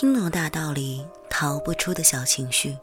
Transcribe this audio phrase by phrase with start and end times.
[0.00, 2.74] 听懂大道理，逃不出的小情绪。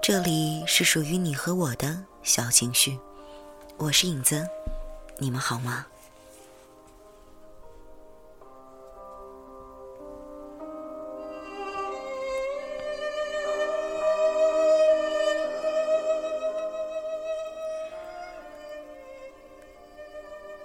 [0.00, 2.96] 这里是属于你和我的小情绪。
[3.76, 4.46] 我是影子，
[5.18, 5.84] 你们好吗？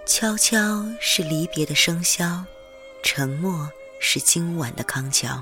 [0.06, 2.44] 悄悄是离别的笙箫，
[3.02, 3.68] 沉默
[4.00, 5.42] 是今晚的康桥。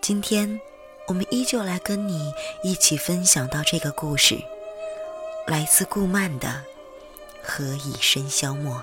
[0.00, 0.60] 今天，
[1.06, 4.38] 我们依旧来跟你一起分享到这个故事，
[5.46, 6.48] 来自顾漫的
[7.42, 8.76] 《何以笙箫默》。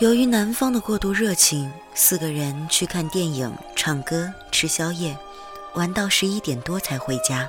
[0.00, 5.16] 由于南方的过度热情，四个人去看电影、唱歌、吃宵夜，
[5.74, 7.48] 玩到十一点多才回家。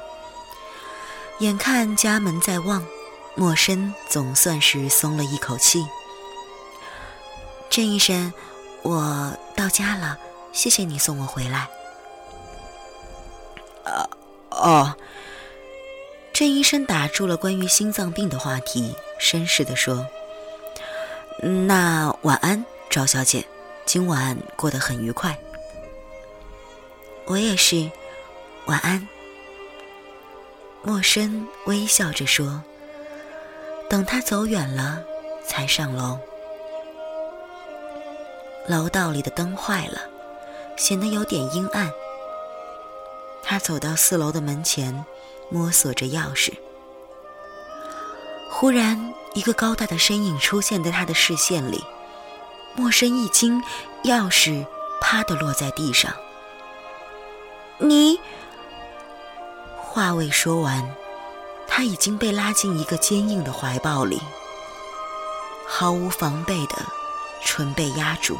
[1.39, 2.85] 眼看家门在望，
[3.33, 5.83] 陌生总算是松了一口气。
[7.67, 8.31] 郑医生，
[8.83, 10.19] 我到家了，
[10.53, 11.67] 谢谢你送我回来。
[13.85, 14.07] 啊
[14.51, 14.95] 哦，
[16.31, 20.05] 郑医生打住了关于心脏病的话题，绅士地说。
[21.41, 23.45] 那晚安，赵小姐，
[23.85, 25.37] 今晚过得很愉快。
[27.25, 27.91] 我也是，
[28.67, 29.05] 晚安。
[30.81, 32.63] 陌生微笑着说。
[33.89, 35.03] 等他走远了，
[35.45, 36.17] 才上楼。
[38.67, 40.01] 楼道里的灯坏了，
[40.77, 41.91] 显得有点阴暗。
[43.43, 45.05] 他走到四楼的门前，
[45.49, 46.53] 摸索着钥匙。
[48.49, 49.13] 忽然。
[49.35, 51.83] 一个高大的身影出现在他的视线里，
[52.73, 53.61] 陌生一惊，
[54.05, 54.65] 钥匙
[55.01, 56.11] 啪的落在地上。
[57.77, 58.17] 你
[59.77, 60.89] 话未说完，
[61.67, 64.21] 他已经被拉进一个坚硬的怀抱里，
[65.67, 66.75] 毫无防备的
[67.43, 68.37] 唇被压住。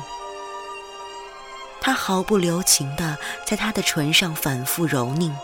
[1.82, 5.36] 他毫不留情的在他的唇上反复揉拧，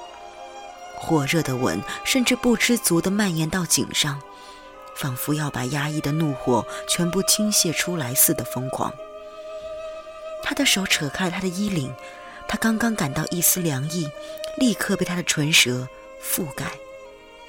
[0.96, 4.18] 火热的吻甚至不知足的蔓延到颈上。
[4.96, 8.94] 仿佛要把压抑的怒火全部倾泻出来似的疯狂。
[10.44, 11.94] 他的手扯开了他的衣领，
[12.48, 14.10] 他刚刚感到一丝凉意，
[14.58, 15.88] 立刻被他的唇舌
[16.22, 16.66] 覆盖、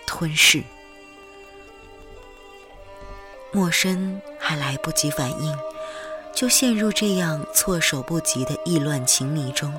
[0.06, 0.62] 吞噬。
[3.50, 5.58] 陌生还来不及反应，
[6.34, 9.72] 就陷入这样措手不及的意乱情迷中。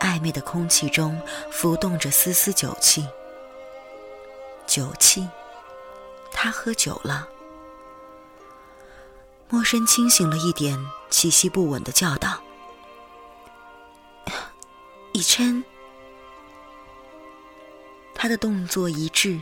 [0.00, 3.06] 暧昧的空气中浮动着丝丝酒气，
[4.66, 5.28] 酒气。
[6.38, 7.26] 他喝酒了。
[9.48, 12.42] 陌生清醒了一点，气息不稳的叫道
[15.14, 15.64] ：“以琛。”
[18.14, 19.40] 他的动作一滞，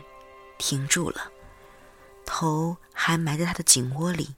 [0.57, 1.33] 停住了，
[2.25, 4.37] 头还埋在他的颈窝里，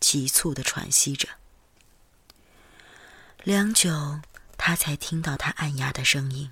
[0.00, 1.28] 急促的喘息着。
[3.42, 4.20] 良久，
[4.56, 6.50] 他才听到他暗哑的声音：“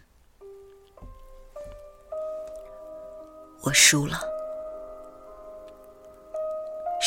[3.63, 4.21] 我输了。”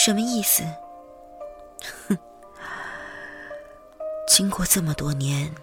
[0.04, 0.64] 什么意思？
[2.08, 2.18] 哼！
[4.28, 5.54] 经过这么多年，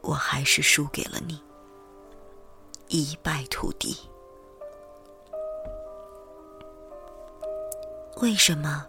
[0.00, 1.38] 我还是输给了你，
[2.88, 3.94] 一败涂地。
[8.22, 8.86] 为什么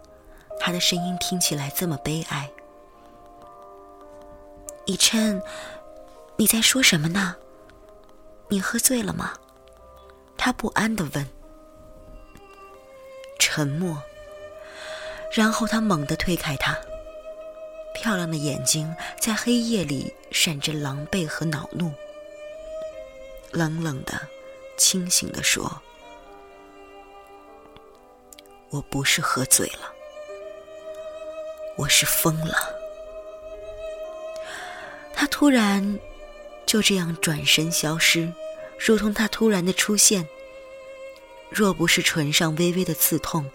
[0.58, 2.50] 他的声音听起来这么悲哀？
[4.86, 5.38] 以琛，
[6.38, 7.36] 你在说什么呢？
[8.48, 9.34] 你喝醉了吗？
[10.38, 11.41] 他不安的问。
[13.54, 14.02] 沉默，
[15.30, 16.74] 然后他猛地推开她。
[17.92, 21.92] 漂亮的眼睛在黑夜里闪着狼狈和恼怒，
[23.50, 24.18] 冷冷的、
[24.78, 25.70] 清醒的说
[28.72, 29.92] ：“我不是喝醉了，
[31.76, 32.56] 我是疯了。”
[35.12, 36.00] 他突然
[36.64, 38.32] 就这样转身消失，
[38.78, 40.26] 如同他突然的出现。
[41.54, 43.50] 若不是唇上微微的刺痛，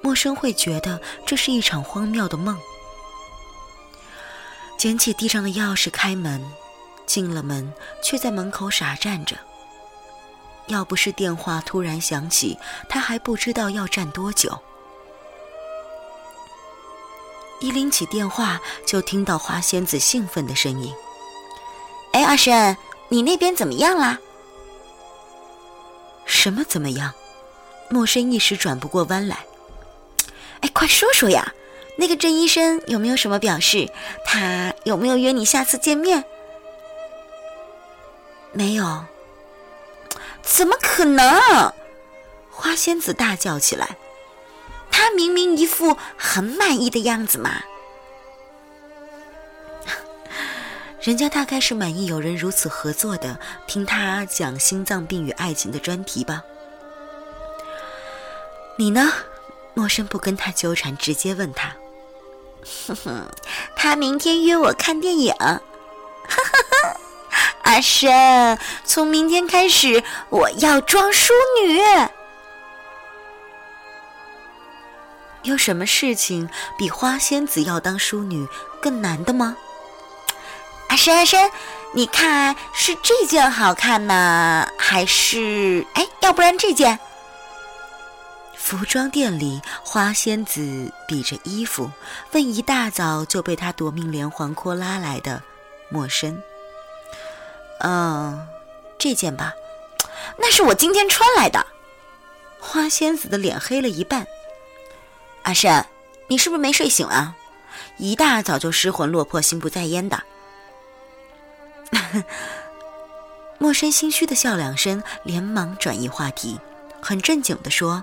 [0.00, 2.58] 陌生会觉得这是一场荒谬的梦。
[4.76, 6.44] 捡起地上的钥匙，开门，
[7.06, 7.72] 进了门，
[8.02, 9.36] 却在门口傻站着。
[10.66, 12.58] 要不是电话突然响起，
[12.88, 14.58] 他还不知道要站多久。
[17.60, 20.94] 一拎起电话，就听到花仙子兴奋的声音
[22.12, 22.76] ：“哎，阿深，
[23.08, 24.18] 你那边怎么样啦
[26.26, 27.12] ？”“什么怎么样？”
[27.88, 29.44] 陌生一时转不过弯来，
[30.60, 31.52] 哎，快说说呀！
[31.96, 33.88] 那个郑医生有没有什么表示？
[34.26, 36.24] 他有没有约你下次见面？
[38.52, 39.04] 没有。
[40.42, 41.72] 怎么可能？
[42.50, 43.96] 花仙子大叫起来。
[44.90, 47.62] 他明明一副很满意的样子嘛。
[51.00, 56.42] 人家大概是满意有人如此合作的，听他讲心脏病与爱情的专题吧。
[58.76, 59.12] 你呢？
[59.74, 61.74] 莫生不跟他纠缠，直接问他。
[62.86, 63.28] 哼哼，
[63.76, 65.32] 他明天约我看电影。
[65.34, 65.60] 哈
[66.28, 66.96] 哈哈，
[67.62, 71.80] 阿深，从明天开始我要装淑女。
[75.42, 76.48] 有什么事情
[76.78, 78.48] 比花仙子要当淑女
[78.80, 79.56] 更难的吗？
[80.88, 81.50] 阿深阿深，
[81.92, 86.98] 你看是这件好看呢，还是哎，要不然这件？
[88.56, 91.90] 服装店里，花仙子比着衣服，
[92.32, 95.42] 问一大早就被他夺命连环 call 拉来的
[95.90, 96.42] 陌生。
[97.80, 98.48] 嗯，
[98.98, 99.52] 这件吧，
[100.38, 101.66] 那是我今天穿来的。
[102.58, 104.26] 花仙子的脸黑了一半。
[105.42, 105.84] 阿深，
[106.28, 107.36] 你是不是没睡醒啊？
[107.98, 110.22] 一大早就失魂落魄、心不在焉的。
[113.58, 116.58] 陌生心虚的笑两声，连忙转移话题，
[117.02, 118.02] 很正经的说。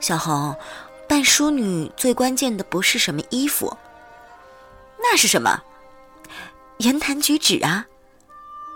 [0.00, 0.56] 小红，
[1.08, 3.76] 扮淑女最关键的不是什么衣服，
[4.98, 5.62] 那是什么？
[6.78, 7.86] 言谈举止啊。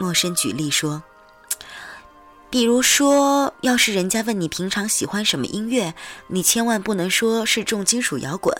[0.01, 1.03] 陌生举例说，
[2.51, 5.95] 比如说，要是人家问你平常喜欢什么音乐，
[6.27, 8.57] 你千万不能说是重金属摇滚。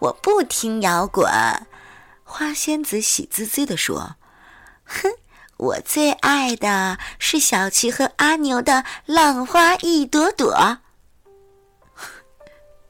[0.00, 1.30] 我不听摇滚。
[2.24, 4.16] 花仙子喜滋滋地说
[4.84, 5.08] ：“哼，
[5.58, 8.72] 我最爱的是小琪和阿牛的
[9.06, 10.52] 《浪花一朵朵》。”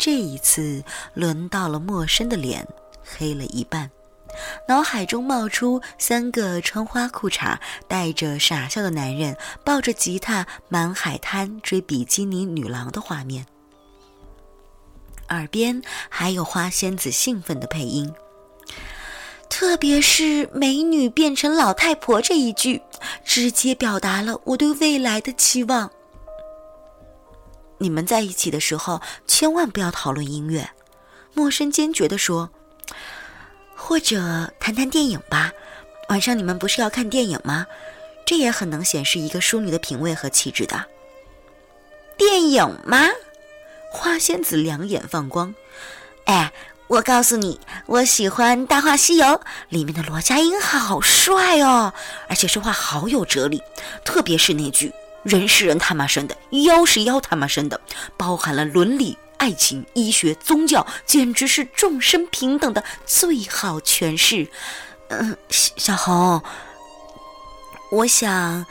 [0.02, 0.82] 这一次
[1.14, 2.66] 轮到了陌生的脸，
[3.04, 3.88] 黑了一半，
[4.66, 7.56] 脑海中冒出三个穿花裤衩、
[7.86, 13.46] 带着傻笑的男人抱着吉他满海滩追比基尼女郎的画面，
[15.28, 18.12] 耳边还有花仙子兴奋的配音，
[19.48, 22.82] 特别是“美女变成老太婆”这一句，
[23.24, 25.88] 直接表达了我对未来的期望。
[27.82, 30.70] 你们在一起的时候，千万不要讨论音乐。”
[31.34, 32.50] 陌生坚决地说
[33.74, 35.50] ，“或者谈谈电影吧。
[36.08, 37.66] 晚上你们不是要看电影吗？
[38.24, 40.84] 这也很能显示一个淑女的品味和气质的。”
[42.16, 43.08] 电影吗？
[43.90, 45.54] 花仙子两眼放光。
[46.26, 46.52] 哎，
[46.86, 49.26] 我告诉你，我喜欢《大话西游》
[49.70, 51.92] 里面的罗家英，好帅哦，
[52.28, 53.62] 而且说话好有哲理，
[54.04, 54.92] 特别是那句。
[55.22, 57.80] 人是人他妈生的，妖是妖他妈生的，
[58.16, 64.50] 包含了伦理、爱情、医学、宗教，简直是众生平等的最好诠释。
[65.08, 66.42] 嗯，小红，
[67.90, 68.66] 我想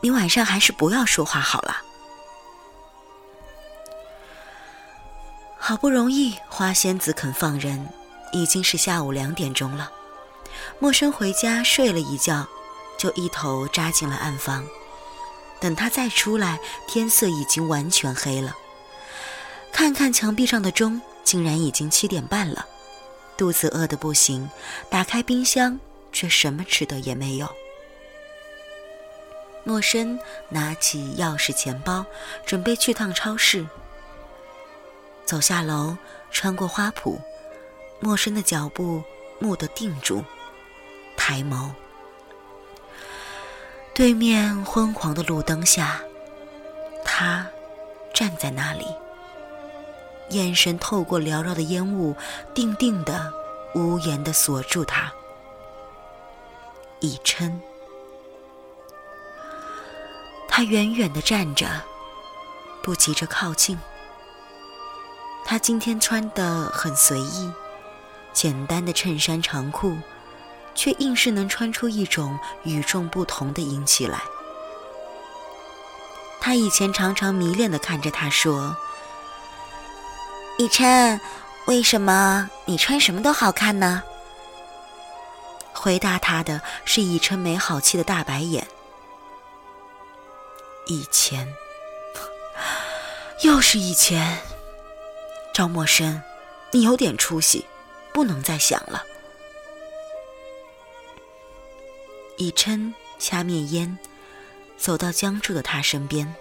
[0.00, 1.76] 你晚上还是不要说话好了。
[5.58, 7.86] 好不容易花仙子肯放人，
[8.32, 9.90] 已经是下午两点钟了。
[10.78, 12.46] 陌生回家睡了一觉，
[12.96, 14.64] 就一头扎进了暗房。
[15.60, 18.56] 等他再出来，天色已经完全黑了。
[19.72, 22.66] 看看墙壁上的钟，竟然已经七点半了。
[23.36, 24.50] 肚子饿得不行，
[24.90, 25.78] 打开冰箱，
[26.12, 27.48] 却什么吃的也没有。
[29.62, 32.04] 陌生拿起钥匙、钱包，
[32.44, 33.66] 准备去趟超市。
[35.24, 35.96] 走下楼，
[36.30, 37.18] 穿过花圃，
[38.00, 39.02] 陌生的脚步
[39.38, 40.24] 蓦地定住，
[41.16, 41.70] 抬眸。
[44.00, 46.00] 对面昏黄的路灯下，
[47.04, 47.46] 他
[48.14, 48.86] 站在那里，
[50.30, 52.16] 眼神透过缭绕的烟雾，
[52.54, 53.30] 定定的、
[53.74, 55.12] 无言的锁住他。
[57.00, 57.60] 以琛，
[60.48, 61.68] 他远远的站着，
[62.82, 63.78] 不急着靠近。
[65.44, 67.52] 他今天穿的很随意，
[68.32, 69.94] 简单的衬衫长裤。
[70.74, 74.20] 却硬是能穿出一种与众不同的英气来。
[76.40, 78.76] 他以前常常迷恋的看着他说
[80.58, 81.20] ：“以琛，
[81.66, 84.02] 为什么你穿什么都好看呢？”
[85.72, 88.66] 回答他的是以琛没好气的大白眼。
[90.86, 91.54] 以前，
[93.42, 94.38] 又是以前。
[95.52, 96.20] 赵默笙，
[96.70, 97.66] 你有点出息，
[98.12, 99.04] 不能再想了。
[102.40, 103.98] 以琛掐灭烟，
[104.78, 106.34] 走到僵住的他身边。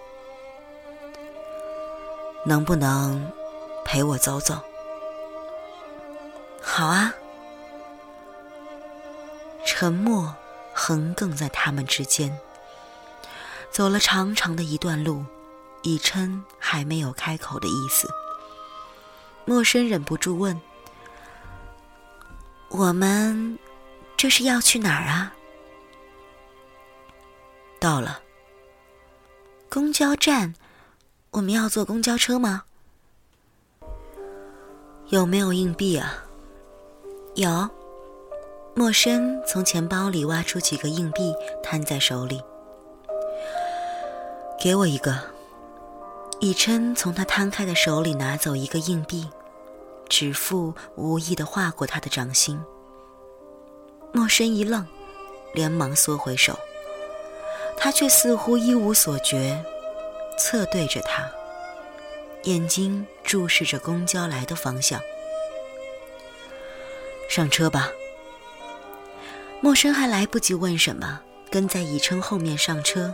[2.45, 3.29] 能不能
[3.83, 4.57] 陪我走走。
[6.61, 7.13] 好啊。
[9.65, 10.33] 沉默
[10.73, 12.39] 横亘在他们之间。
[13.69, 15.25] 走了长长的一段路，
[15.81, 18.07] 以琛还没有开口的意思。
[19.43, 20.59] 陌生忍不住问
[22.71, 23.59] ：“我们
[24.15, 25.33] 这是要去哪儿啊？”
[27.79, 28.19] 到了。
[29.69, 30.53] 公交站，
[31.31, 32.63] 我们要坐公交车吗？
[35.07, 36.23] 有没有硬币啊？
[37.35, 37.69] 有。
[38.75, 42.41] 陌生从钱包里挖出几个硬币，摊在手里。
[44.59, 45.17] 给我一个。
[46.39, 49.27] 以琛从他摊开的手里拿走一个硬币，
[50.07, 52.57] 指腹无意的划过他的掌心。
[54.13, 54.87] 陌生一愣，
[55.53, 56.57] 连忙缩回手。
[57.79, 59.63] 他却似乎一无所觉，
[60.37, 61.31] 侧对着他，
[62.43, 64.99] 眼睛注视着公交来的方向。
[67.29, 67.89] 上车吧。
[69.61, 73.13] 陌生还来不及问什么，跟在以琛后面上车。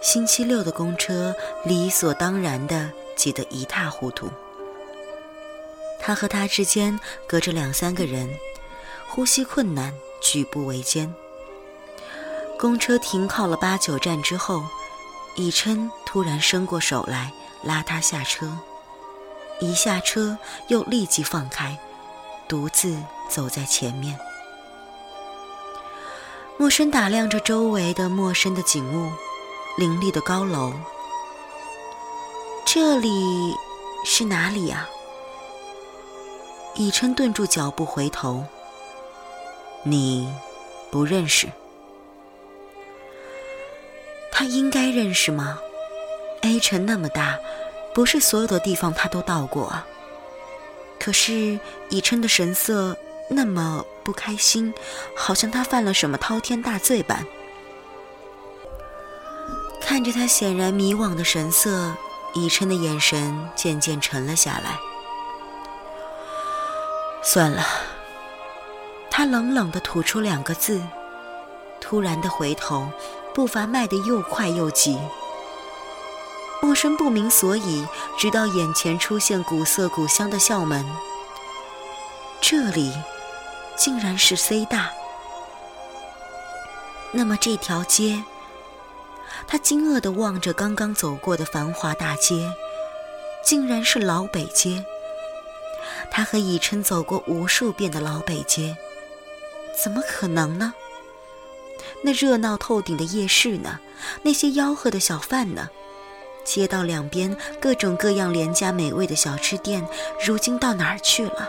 [0.00, 4.28] 星期六的公车理所当然的挤得一塌糊涂。
[6.00, 8.28] 他和他之间隔着两三个人，
[9.08, 11.12] 呼吸困难，举步维艰。
[12.62, 14.62] 公车停靠了八九站之后，
[15.34, 17.32] 以琛突然伸过手来
[17.64, 18.56] 拉他下车，
[19.58, 20.38] 一下车
[20.68, 21.76] 又立即放开，
[22.46, 22.96] 独自
[23.28, 24.16] 走在前面。
[26.56, 29.10] 陌生打量着周围的陌生的景物，
[29.76, 30.72] 林立的高楼。
[32.64, 33.56] 这里
[34.04, 34.88] 是哪里呀？
[36.76, 38.44] 以琛顿住脚步回头。
[39.82, 40.32] 你
[40.92, 41.50] 不认识。
[44.32, 45.60] 他应该认识吗
[46.40, 47.38] ？A 城那么大，
[47.94, 49.86] 不是所有的地方他都到过啊。
[50.98, 51.60] 可是
[51.90, 52.96] 以琛的神色
[53.28, 54.72] 那么不开心，
[55.14, 57.24] 好像他犯了什么滔天大罪般。
[59.80, 61.94] 看着他显然迷惘的神色，
[62.34, 64.78] 以琛的眼神渐渐沉了下来。
[67.22, 67.64] 算了，
[69.10, 70.80] 他冷冷地吐出两个字，
[71.80, 72.88] 突然的回头。
[73.34, 74.98] 步伐迈得又快又急，
[76.60, 77.86] 陌生不明所以，
[78.18, 80.84] 直到眼前出现古色古香的校门。
[82.40, 82.92] 这里，
[83.76, 84.90] 竟然是 C 大。
[87.12, 88.22] 那么这条街，
[89.46, 92.52] 他惊愕地望着刚刚走过的繁华大街，
[93.42, 94.84] 竟然是老北街。
[96.10, 98.76] 他和以琛走过无数遍的老北街，
[99.82, 100.74] 怎么可能呢？
[102.02, 103.78] 那热闹透顶的夜市呢？
[104.22, 105.68] 那些吆喝的小贩呢？
[106.44, 109.86] 街道两边各种各样廉价美味的小吃店，
[110.26, 111.48] 如今到哪儿去了？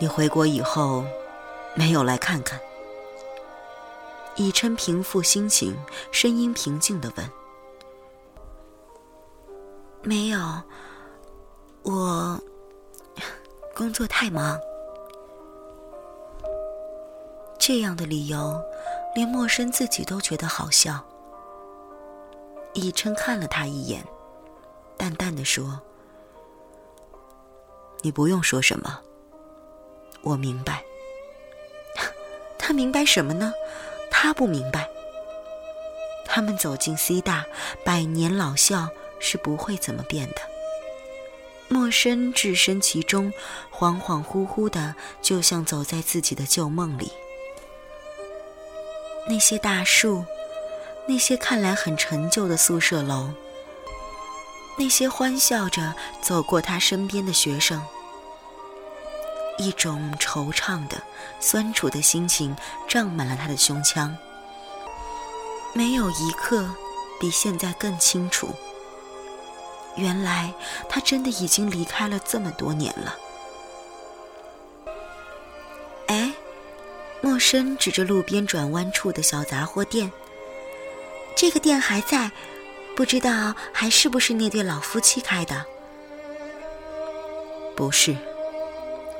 [0.00, 1.04] 你回国以后，
[1.76, 2.58] 没有来看看？
[4.34, 5.76] 以琛平复心情，
[6.10, 7.30] 声音平静地问
[10.02, 10.38] ：“没有，
[11.84, 12.42] 我
[13.76, 14.58] 工作太忙。”
[17.66, 18.62] 这样的理由，
[19.14, 21.02] 连莫生自己都觉得好笑。
[22.74, 24.04] 以琛看了他一眼，
[24.98, 25.80] 淡淡的说
[28.04, 29.00] ：“你不用说什么，
[30.20, 30.84] 我明白。
[32.60, 33.50] ”他明白什么呢？
[34.10, 34.86] 他不明白。
[36.26, 37.46] 他们走进 C 大，
[37.82, 40.36] 百年老校是不会怎么变的。
[41.68, 43.32] 陌生置身其中，
[43.72, 47.10] 恍恍惚惚的，就像走在自己的旧梦里。
[49.26, 50.24] 那些大树，
[51.08, 53.30] 那些看来很陈旧的宿舍楼，
[54.76, 57.82] 那些欢笑着走过他身边的学生，
[59.56, 61.02] 一种惆怅的、
[61.40, 62.54] 酸楚的心情
[62.86, 64.14] 胀满了他的胸腔。
[65.72, 66.70] 没有一刻
[67.18, 68.54] 比现在更清楚，
[69.96, 70.52] 原来
[70.88, 73.16] 他真的已经离开了这么多年了。
[77.24, 80.12] 陌生指着路边转弯处的小杂货店，
[81.34, 82.30] 这个店还在，
[82.94, 85.64] 不知道还是不是那对老夫妻开的？
[87.74, 88.14] 不是，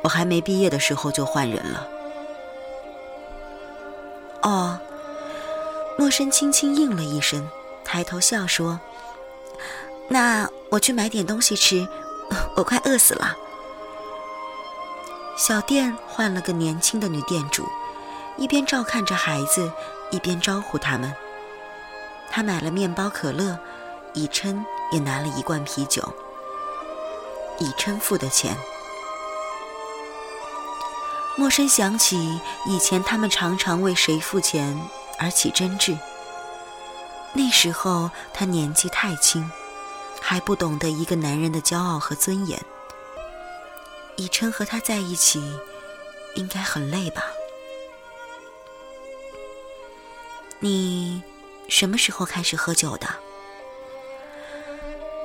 [0.02, 1.88] 我还没毕业的时候就换人了。
[4.42, 4.78] 哦，
[5.96, 7.48] 陌生轻轻应了一声，
[7.86, 8.78] 抬头笑说
[10.08, 11.88] ：“那我去买点东西吃，
[12.54, 13.34] 我快饿死了。”
[15.38, 17.66] 小店换了个年轻的女店主。
[18.36, 19.70] 一边照看着孩子，
[20.10, 21.14] 一边招呼他们。
[22.30, 23.58] 他买了面包、可乐，
[24.12, 26.02] 以琛也拿了一罐啤酒。
[27.58, 28.56] 以琛付的钱。
[31.36, 34.76] 陌生想起以前他们常常为谁付钱
[35.18, 35.96] 而起争执。
[37.32, 39.48] 那时候他年纪太轻，
[40.20, 42.60] 还不懂得一个男人的骄傲和尊严。
[44.16, 45.40] 以琛和他在一起，
[46.34, 47.24] 应该很累吧？
[50.64, 51.22] 你
[51.68, 53.06] 什么时候开始喝酒的？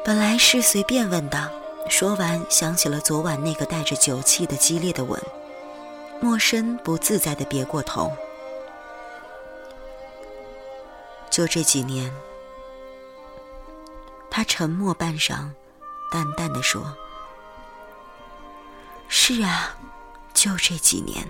[0.03, 1.50] 本来是随便问的，
[1.89, 5.17] 说完想起了昨晚那个带着酒气的激烈的吻，
[6.19, 8.12] 陌生不自在的别过头。
[11.29, 12.13] 就这几年，
[14.29, 15.51] 他沉默半晌，
[16.12, 16.84] 淡淡的说
[19.08, 19.77] ：“是啊，
[20.34, 21.25] 就这几年。”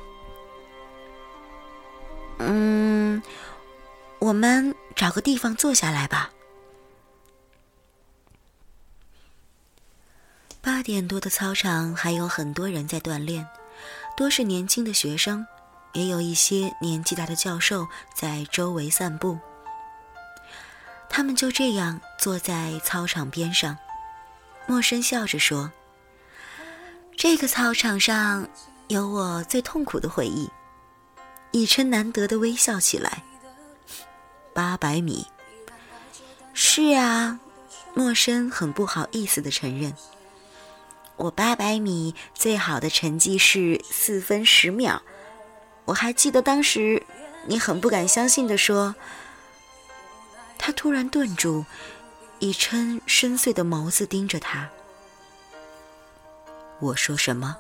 [2.42, 3.22] 嗯，
[4.20, 6.30] 我们找个地方坐下来吧。
[10.62, 13.48] 八点多的操场还有很多人在锻炼，
[14.18, 15.48] 多是年轻的学生，
[15.94, 19.40] 也有一些年纪大的教授在周围散步。
[21.10, 23.78] 他们就这样坐在操场边上，
[24.68, 25.72] 默笙笑着说
[27.16, 28.48] ：“这个操场上
[28.90, 30.50] 有我最痛苦的回忆。”
[31.52, 33.24] 以琛难得的微笑起来。
[34.54, 35.28] 八百米。
[36.54, 37.40] 是啊，
[37.94, 39.94] 默笙很不好意思的承认
[41.16, 45.02] ：“我八百米最好的成绩是四分十秒。”
[45.86, 47.02] 我还记得当时
[47.48, 48.96] 你很不敢相信的说。
[50.58, 51.66] 他突然顿住，
[52.40, 54.70] 以琛深邃的眸子盯着他。
[56.80, 57.58] 我说什么？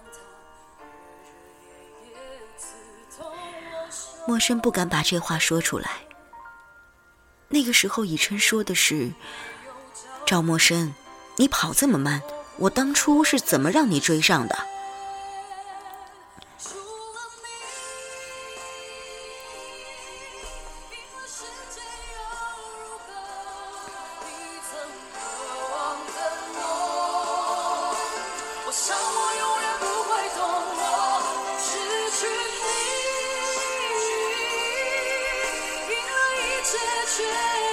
[4.27, 5.91] 陌生不敢把这话说出来。
[7.49, 9.12] 那个时候，以琛说的是
[10.25, 10.91] ：“赵默笙，
[11.38, 12.21] 你跑这么慢，
[12.57, 14.55] 我当初是怎么让你追上的？”
[37.21, 37.68] 让